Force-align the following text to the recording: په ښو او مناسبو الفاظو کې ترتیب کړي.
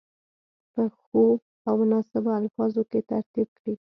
په 0.73 0.83
ښو 0.99 1.23
او 1.67 1.73
مناسبو 1.81 2.29
الفاظو 2.39 2.81
کې 2.91 2.99
ترتیب 3.11 3.47
کړي. 3.59 3.73